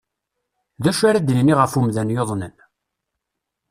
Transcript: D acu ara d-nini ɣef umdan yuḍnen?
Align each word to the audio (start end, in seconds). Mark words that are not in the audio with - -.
D 0.83 0.85
acu 0.89 1.03
ara 1.09 1.19
d-nini 1.19 1.55
ɣef 1.55 1.73
umdan 1.79 2.13
yuḍnen? 2.13 2.55